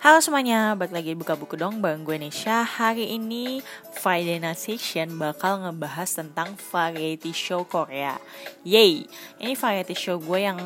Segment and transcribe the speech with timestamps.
[0.00, 2.64] Halo semuanya, balik lagi buka buku dong Bang gue Nesha.
[2.64, 3.60] Hari ini
[4.00, 8.16] Friday Night Session bakal ngebahas tentang variety show Korea.
[8.64, 9.04] Yay,
[9.44, 10.56] ini variety show gue yang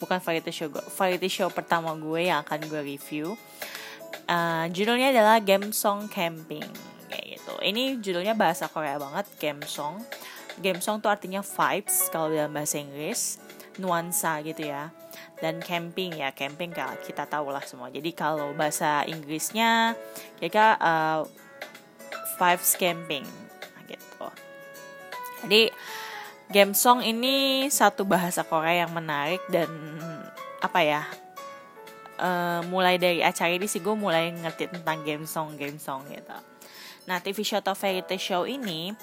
[0.00, 3.36] Bukan variety show gue, variety show pertama gue yang akan gue review.
[4.24, 6.64] Uh, Judulnya adalah Game Song Camping
[7.12, 7.52] Kayak gitu.
[7.60, 10.00] Ini judulnya bahasa Korea banget, Game Song.
[10.64, 13.36] Game Song tuh artinya vibes kalau dalam bahasa Inggris.
[13.76, 14.88] Nuansa gitu ya
[15.40, 16.72] dan camping ya camping
[17.04, 17.90] kita tahu lah semua.
[17.92, 19.92] Jadi kalau bahasa Inggrisnya
[20.40, 21.28] kira uh,
[22.40, 23.28] five camping
[23.84, 24.28] gitu.
[25.44, 25.68] Jadi
[26.48, 29.68] game song ini satu bahasa Korea yang menarik dan
[30.64, 31.04] apa ya
[32.16, 36.32] uh, mulai dari acara ini sih gue mulai ngerti tentang game song game song gitu.
[37.06, 38.96] Nah TV show atau variety show ini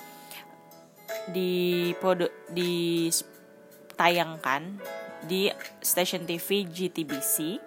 [1.29, 4.81] di produk ditayangkan
[5.27, 7.59] di stasiun TV GTBC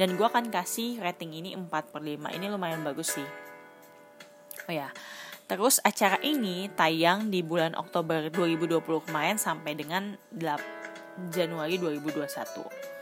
[0.00, 3.28] dan gue akan kasih rating ini 4 per 5 ini lumayan bagus sih.
[4.68, 4.90] Oh ya.
[5.50, 12.92] Terus acara ini tayang di bulan Oktober 2020 kemarin sampai dengan 8 Januari 2021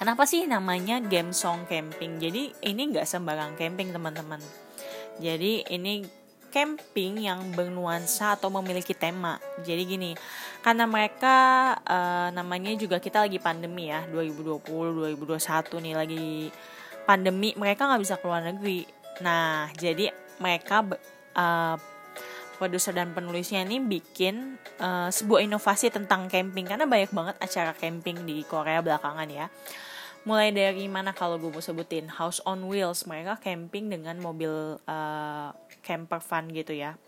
[0.00, 2.16] Kenapa sih namanya game song camping?
[2.16, 4.40] Jadi ini nggak sembarang camping teman-teman.
[5.20, 6.00] Jadi ini
[6.50, 9.38] camping yang bernuansa atau memiliki tema.
[9.62, 10.10] Jadi gini,
[10.60, 11.36] karena mereka
[11.86, 16.26] uh, namanya juga kita lagi pandemi ya, 2020, 2021 nih lagi
[17.06, 18.84] pandemi, mereka nggak bisa keluar negeri.
[19.22, 20.10] Nah, jadi
[20.42, 20.84] mereka
[21.38, 21.76] uh,
[22.60, 28.28] produser dan penulisnya ini bikin uh, sebuah inovasi tentang camping karena banyak banget acara camping
[28.28, 29.48] di Korea belakangan ya
[30.28, 32.12] mulai dari mana kalau gue mau sebutin?
[32.12, 33.08] House on Wheels.
[33.08, 35.48] Mereka camping dengan mobil uh,
[35.80, 37.00] camper van gitu ya.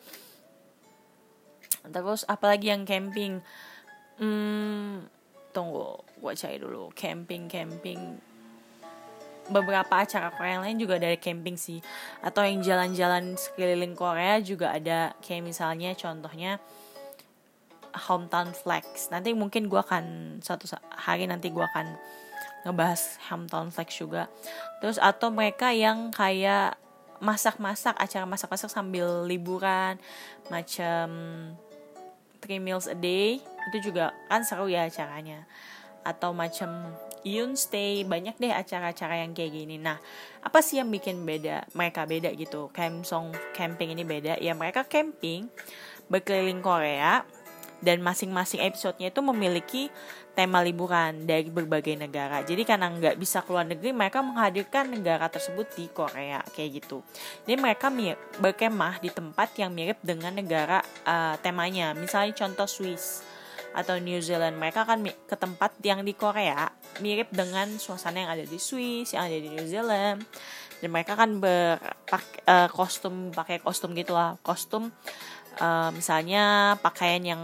[1.83, 3.43] Terus apalagi yang camping?
[4.17, 5.05] Hmm,
[5.53, 6.89] tunggu gue cari dulu.
[6.97, 8.01] Camping camping.
[9.51, 11.83] Beberapa acara Korea lain juga dari camping sih.
[12.23, 15.13] Atau yang jalan-jalan sekeliling Korea juga ada.
[15.21, 16.63] Kayak misalnya contohnya
[18.09, 19.13] hometown flex.
[19.13, 20.65] Nanti mungkin gue akan suatu
[20.97, 21.99] hari nanti gue akan
[22.63, 24.31] ngebahas Hampton Flex juga.
[24.83, 26.79] Terus atau mereka yang kayak
[27.23, 29.95] masak-masak acara masak-masak sambil liburan
[30.51, 31.07] macam
[32.43, 33.39] three meals a day
[33.71, 35.47] itu juga kan seru ya acaranya.
[36.03, 36.91] Atau macam
[37.23, 39.79] Yun Stay banyak deh acara-acara yang kayak gini.
[39.79, 40.03] Nah
[40.43, 42.75] apa sih yang bikin beda mereka beda gitu?
[42.75, 44.43] Camp song camping ini beda.
[44.43, 45.47] Ya mereka camping
[46.11, 47.23] berkeliling Korea
[47.83, 49.83] dan masing-masing episodenya itu memiliki
[50.33, 52.41] tema liburan dari berbagai negara.
[52.41, 57.05] Jadi karena nggak bisa keluar negeri, mereka menghadirkan negara tersebut di Korea kayak gitu.
[57.45, 57.93] Jadi mereka
[58.41, 61.93] berkemah di tempat yang mirip dengan negara uh, temanya.
[61.93, 63.21] Misalnya contoh Swiss
[63.77, 66.69] atau New Zealand, mereka akan ke tempat yang di Korea
[67.01, 70.25] mirip dengan suasana yang ada di Swiss, yang ada di New Zealand.
[70.81, 74.91] Dan mereka kan berpak uh, kostum pakai kostum gitu lah, kostum
[75.61, 77.43] uh, misalnya pakaian yang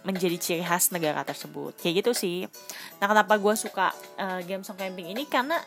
[0.00, 1.76] menjadi ciri khas negara tersebut.
[1.76, 2.38] Kayak gitu sih.
[3.00, 5.28] Nah kenapa gue suka uh, game song camping ini?
[5.28, 5.60] Karena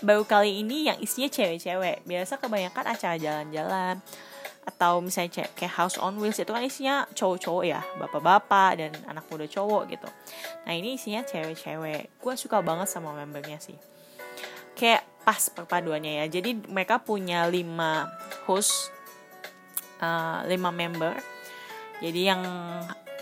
[0.00, 2.06] baru kali ini yang isinya cewek-cewek.
[2.08, 4.00] Biasa kebanyakan acara jalan-jalan
[4.68, 7.80] atau misalnya kayak House on Wheels itu kan isinya cowok-cowok ya.
[8.00, 10.08] Bapak-bapak dan anak muda cowok gitu.
[10.68, 12.20] Nah ini isinya cewek-cewek.
[12.20, 13.76] Gue suka banget sama membernya sih.
[14.76, 16.26] Kayak pas perpaduannya ya.
[16.28, 18.08] Jadi mereka punya lima
[18.48, 18.92] host
[20.00, 21.16] uh, member.
[21.98, 22.42] Jadi yang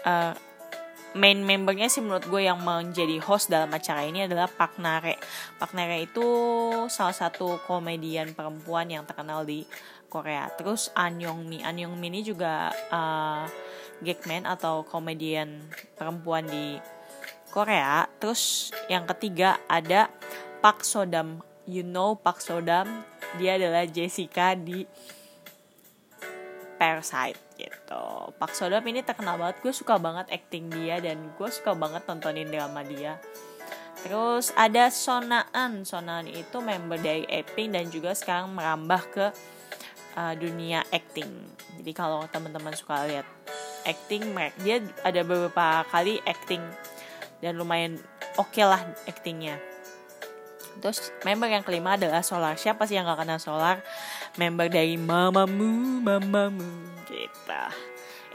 [0.07, 0.33] uh,
[1.17, 5.17] main membernya sih menurut gue yang menjadi host dalam acara ini adalah Pak Nare.
[5.57, 6.29] Pak Nare itu
[6.93, 9.65] salah satu komedian perempuan yang terkenal di
[10.13, 10.47] Korea.
[10.55, 13.49] Terus An Yong Mi, An Yong Mi ini juga uh,
[14.05, 15.65] gagman atau komedian
[15.97, 16.77] perempuan di
[17.49, 18.05] Korea.
[18.21, 20.13] Terus yang ketiga ada
[20.61, 21.41] Pak Sodam.
[21.67, 23.03] You know Pak Sodam,
[23.41, 24.87] dia adalah Jessica di
[26.77, 28.07] Parasite gitu.
[28.37, 29.61] Pak Sodam ini terkenal banget.
[29.65, 33.19] Gue suka banget acting dia dan gue suka banget nontonin drama dia.
[34.05, 35.83] Terus ada Sonaan.
[35.83, 39.27] Sonaan itu member dari Epping dan juga sekarang merambah ke
[40.15, 41.29] uh, dunia acting.
[41.81, 43.27] Jadi kalau teman-teman suka lihat
[43.87, 46.61] acting dia ada beberapa kali acting
[47.39, 47.99] dan lumayan
[48.37, 49.59] oke okay lah actingnya.
[50.81, 52.61] Terus member yang kelima adalah Solar.
[52.61, 53.81] Siapa sih yang gak kenal Solar?
[54.37, 57.63] Member dari Mamamu, Mamamu gitu.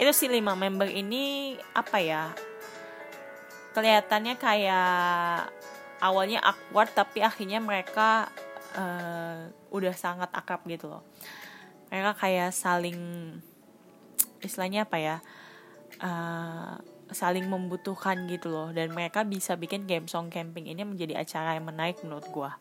[0.01, 2.33] Itu sih lima member ini apa ya?
[3.77, 5.47] Kelihatannya kayak
[6.01, 8.27] awalnya awkward tapi akhirnya mereka
[8.75, 11.03] uh, udah sangat akrab gitu loh.
[11.93, 12.97] Mereka kayak saling
[14.41, 15.17] istilahnya apa ya?
[16.01, 16.81] Uh,
[17.11, 21.67] saling membutuhkan gitu loh dan mereka bisa bikin game song camping ini menjadi acara yang
[21.67, 22.51] menarik menurut gue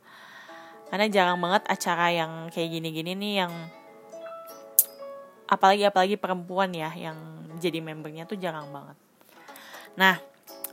[0.91, 3.53] karena jarang banget acara yang kayak gini-gini nih yang
[5.47, 7.17] apalagi apalagi perempuan ya yang
[7.63, 8.99] jadi membernya tuh jarang banget
[9.95, 10.19] nah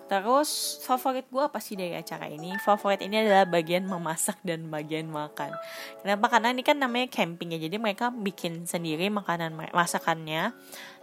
[0.08, 2.56] Terus favorit gue apa sih dari acara ini?
[2.64, 5.52] Favorit ini adalah bagian memasak dan bagian makan.
[6.00, 6.31] Kenapa?
[6.31, 7.60] Karena ini kan namanya camping ya.
[7.60, 10.56] Jadi mereka bikin sendiri makanan masakannya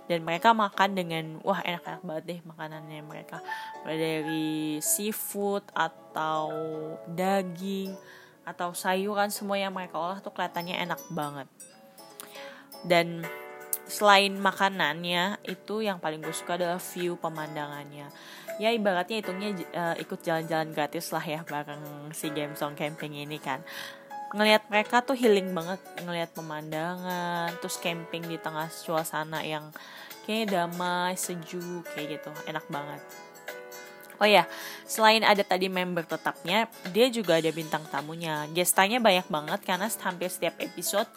[0.08, 3.44] dan mereka makan dengan wah enak-enak banget deh makanannya mereka.
[3.84, 6.48] Dari seafood atau
[7.04, 7.92] daging
[8.44, 11.48] atau sayuran semua yang mereka olah tuh kelihatannya enak banget.
[12.84, 13.24] Dan
[13.84, 18.08] selain makanannya itu yang paling gue suka adalah view pemandangannya.
[18.60, 23.40] Ya ibaratnya hitungnya uh, ikut jalan-jalan gratis lah ya bareng si game song camping ini
[23.40, 23.64] kan.
[24.34, 29.72] Ngelihat mereka tuh healing banget ngelihat pemandangan terus camping di tengah suasana yang
[30.28, 32.30] kayak damai sejuk kayak gitu.
[32.48, 33.02] Enak banget
[34.22, 34.46] Oh ya,
[34.86, 38.46] selain ada tadi member tetapnya, dia juga ada bintang tamunya.
[38.54, 41.10] Gestanya banyak banget karena hampir setiap episode,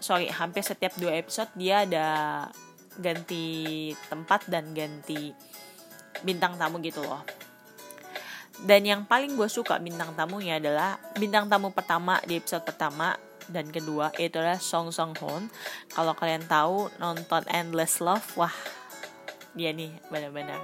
[0.00, 2.06] sorry, hampir setiap dua episode dia ada
[2.96, 5.32] ganti tempat dan ganti
[6.24, 7.20] bintang tamu gitu loh.
[8.62, 13.16] Dan yang paling gue suka bintang tamunya adalah bintang tamu pertama di episode pertama
[13.50, 15.48] dan kedua itu adalah Song Song Hoon.
[15.90, 18.54] Kalau kalian tahu nonton Endless Love wah
[19.52, 20.60] dia nih benar-benar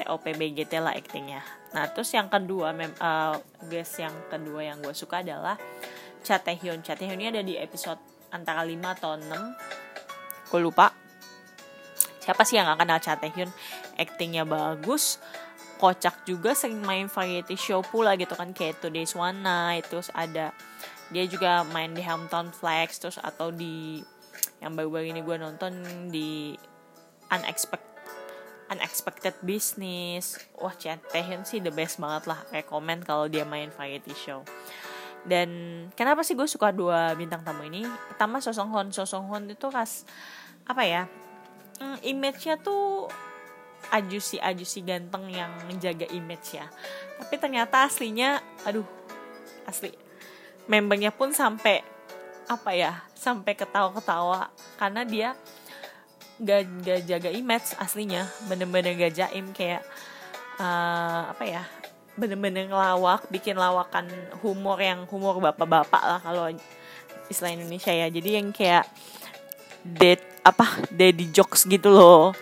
[0.00, 1.44] TOP BGT lah aktingnya
[1.76, 3.36] nah terus yang kedua mem uh,
[3.68, 5.60] guest yang kedua yang gue suka adalah
[6.20, 6.84] Cha Taehyun.
[6.84, 8.00] Cha Taehyun ini ada di episode
[8.30, 10.92] antara 5 atau 6 gue lupa.
[12.20, 13.50] Siapa sih yang gak kenal Cha Taehyun?
[13.96, 15.18] Actingnya bagus.
[15.80, 18.52] Kocak juga sering main variety show pula gitu kan.
[18.52, 20.52] Kayak Today's One Night terus ada
[21.10, 23.98] dia juga main di Hampton Flex terus atau di
[24.60, 25.72] yang baru-baru ini gue nonton
[26.12, 26.52] di
[27.32, 27.89] Unexpected
[28.70, 30.38] Unexpected Business.
[30.56, 34.46] Wah Taehyun sih the best banget lah rekomend kalau dia main variety show.
[35.26, 35.50] Dan
[35.98, 37.84] kenapa sih gue suka dua bintang tamu ini?
[38.08, 40.08] Pertama Sosong Hon Sosong Hon itu kas
[40.64, 41.02] apa ya
[41.82, 43.10] hmm, image-nya tuh
[43.90, 46.68] ajusi ajusi ganteng yang menjaga image ya.
[47.18, 48.86] Tapi ternyata aslinya aduh
[49.66, 49.92] asli.
[50.70, 51.82] Membernya pun sampai
[52.46, 54.48] apa ya sampai ketawa-ketawa.
[54.78, 55.34] Karena dia
[56.40, 58.26] gak, gak jaga image aslinya.
[58.48, 59.84] Bener-bener gak jaim kayak
[60.60, 61.62] uh, apa ya
[62.18, 64.04] bener-bener ngelawak bikin lawakan
[64.44, 66.52] humor yang humor bapak-bapak lah kalau
[67.30, 68.10] istilah Indonesia ya.
[68.10, 68.84] Jadi yang kayak
[69.86, 72.36] dead apa daddy jokes gitu loh.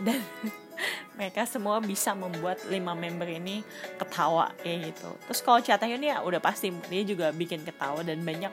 [0.00, 0.22] Dan
[1.20, 3.60] mereka semua bisa membuat lima member ini
[4.00, 5.10] ketawa kayak gitu.
[5.28, 8.48] Terus kalau Chatayun ya udah pasti dia juga bikin ketawa dan banyak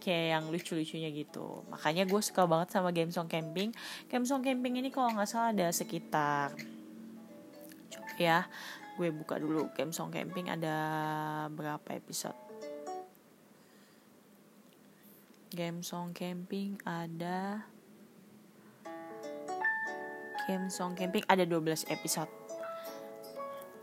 [0.00, 1.62] kayak yang lucu-lucunya gitu.
[1.68, 3.70] Makanya gue suka banget sama game song camping.
[4.08, 6.56] Game song camping ini kalau nggak salah ada sekitar
[8.20, 8.44] ya
[9.00, 10.76] gue buka dulu game song camping ada
[11.48, 12.36] berapa episode?
[15.50, 17.64] Game song camping ada
[20.50, 22.26] Game Song Camping ada 12 episode.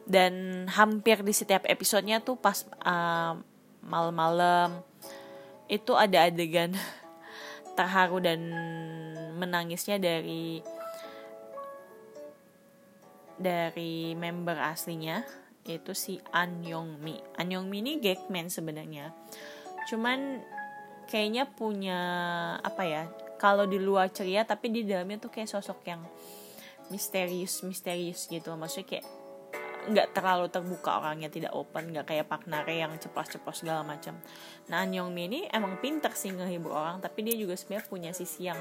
[0.04, 3.40] Dan hampir di setiap episodenya tuh pas uh,
[3.88, 4.84] malam-malam
[5.68, 6.76] itu ada adegan
[7.78, 8.42] terharu dan
[9.38, 10.64] menangisnya dari
[13.38, 15.22] dari member aslinya
[15.68, 17.20] itu si An Yong Mi.
[17.38, 19.12] An Yong Mi ini gagman sebenarnya.
[19.92, 20.42] Cuman
[21.06, 22.00] kayaknya punya
[22.64, 23.04] apa ya?
[23.38, 26.02] Kalau di luar ceria tapi di dalamnya tuh kayak sosok yang
[26.88, 29.06] misterius misterius gitu maksudnya kayak
[29.88, 34.20] nggak terlalu terbuka orangnya tidak open nggak kayak Pak Nare yang ceplos-ceplos segala macam.
[34.68, 38.52] Nah An Mi ini emang pinter sih ngehibur orang tapi dia juga sebenarnya punya sisi
[38.52, 38.60] yang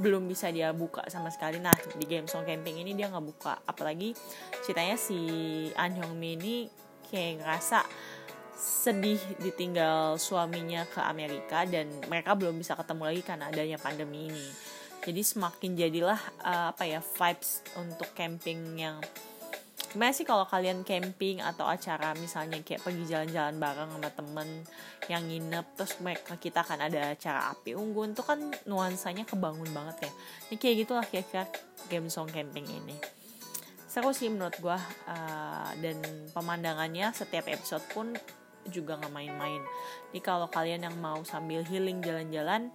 [0.00, 1.58] belum bisa dia buka sama sekali.
[1.58, 4.14] Nah di game Song Camping ini dia nggak buka apalagi
[4.62, 5.18] ceritanya si
[5.74, 6.54] An Mi ini
[7.10, 7.82] kayak ngerasa
[8.62, 14.46] sedih ditinggal suaminya ke Amerika dan mereka belum bisa ketemu lagi karena adanya pandemi ini
[15.02, 19.02] jadi semakin jadilah uh, apa ya vibes untuk camping yang
[19.92, 24.48] gimana sih kalau kalian camping atau acara misalnya kayak pergi jalan-jalan bareng sama temen
[25.12, 30.08] yang nginep terus mereka kita kan ada acara api unggun itu kan nuansanya kebangun banget
[30.08, 30.12] ya.
[30.48, 31.44] Ini kayak gitulah kira-kira
[31.92, 32.96] game song camping ini.
[33.84, 34.78] Seru sih menurut gue
[35.12, 36.00] uh, dan
[36.32, 38.16] pemandangannya setiap episode pun
[38.72, 39.60] juga nggak main-main.
[40.08, 42.72] Jadi kalau kalian yang mau sambil healing jalan-jalan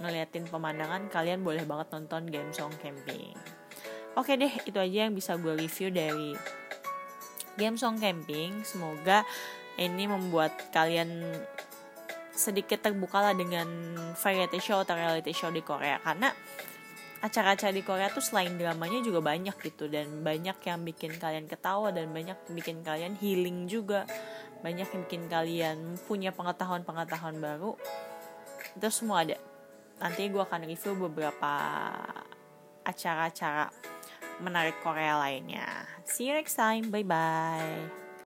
[0.00, 3.34] ngeliatin pemandangan kalian boleh banget nonton game song camping
[4.18, 6.34] oke deh itu aja yang bisa gue review dari
[7.54, 8.66] game song camping.
[8.66, 9.22] Semoga
[9.78, 11.22] ini membuat kalian
[12.34, 13.66] sedikit terbuka lah dengan
[14.18, 16.02] variety show atau reality show di Korea.
[16.02, 16.30] Karena
[17.18, 19.86] acara-acara di Korea tuh selain dramanya juga banyak gitu.
[19.86, 24.06] Dan banyak yang bikin kalian ketawa dan banyak yang bikin kalian healing juga.
[24.62, 27.74] Banyak yang bikin kalian punya pengetahuan-pengetahuan baru.
[28.78, 29.38] Itu semua ada.
[29.98, 31.52] Nanti gue akan review beberapa
[32.86, 33.97] acara-acara
[34.40, 35.86] menarik Korea lainnya.
[36.08, 36.90] See you next time.
[36.90, 38.07] Bye bye